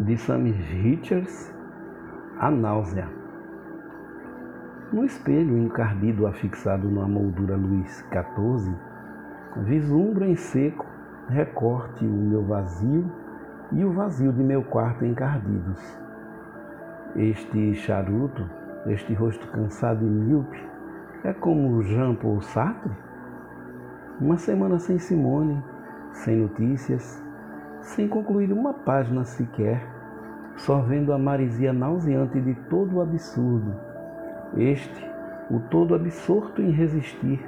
[0.00, 1.52] de Sam Richards,
[2.38, 3.08] A Náusea.
[4.92, 8.72] No espelho encardido afixado numa moldura luz 14,
[9.56, 10.86] vislumbro em seco
[11.28, 13.10] recorte o meu vazio
[13.72, 15.82] e o vazio de meu quarto encardidos.
[17.16, 18.48] Este charuto,
[18.86, 20.64] este rosto cansado e míope,
[21.24, 22.92] é como Jean Paul Sartre?
[24.20, 25.60] Uma semana sem Simone,
[26.12, 27.20] sem notícias,
[27.88, 29.82] sem concluir uma página sequer,
[30.56, 33.74] só vendo a marisia nauseante de todo o absurdo.
[34.56, 35.10] Este,
[35.50, 37.40] o todo absorto em resistir,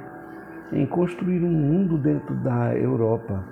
[0.71, 3.43] em construir um mundo dentro da Europa.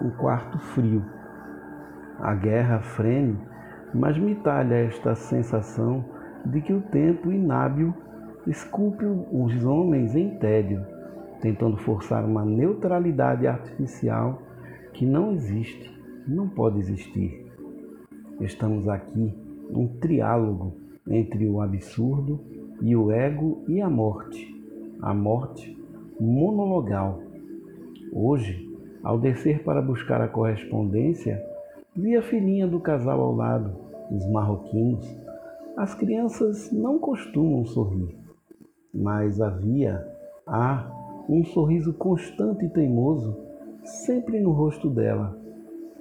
[0.00, 1.04] O quarto frio.
[2.20, 3.38] A guerra frene,
[3.92, 6.04] mas me talha esta sensação
[6.44, 7.94] de que o tempo inábil
[8.46, 10.84] esculpe os homens em tédio,
[11.40, 14.42] tentando forçar uma neutralidade artificial
[14.94, 15.90] que não existe,
[16.26, 17.44] não pode existir.
[18.40, 19.34] Estamos aqui
[19.70, 20.76] um triálogo
[21.08, 22.40] entre o absurdo
[22.80, 24.54] e o ego e a morte,
[25.02, 25.76] a morte
[26.18, 27.20] monologal.
[28.12, 31.44] Hoje, ao descer para buscar a correspondência,
[31.94, 33.72] vi a filhinha do casal ao lado,
[34.10, 35.06] os marroquinos.
[35.76, 38.16] As crianças não costumam sorrir,
[38.94, 40.06] mas havia,
[40.46, 40.88] há,
[41.28, 43.36] um sorriso constante e teimoso
[43.84, 45.38] sempre no rosto dela,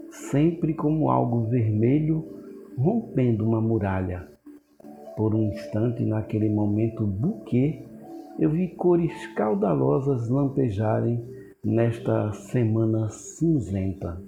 [0.10, 2.26] sempre como algo vermelho
[2.78, 4.28] rompendo uma muralha.
[5.16, 7.84] Por um instante, naquele momento buquê,
[8.40, 11.24] eu vi cores caudalosas lampejarem
[11.64, 14.20] nesta semana cinzenta.